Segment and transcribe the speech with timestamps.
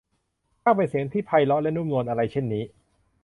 [0.61, 2.63] ช่างเป็นเสียงที่ไพเราะและนุ่มนวลอะไรเช่นนี้!